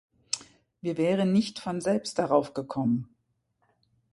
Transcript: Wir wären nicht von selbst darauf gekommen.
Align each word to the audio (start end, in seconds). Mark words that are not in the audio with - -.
Wir 0.81 0.97
wären 0.97 1.31
nicht 1.31 1.59
von 1.59 1.79
selbst 1.79 2.17
darauf 2.17 2.55
gekommen. 2.55 3.07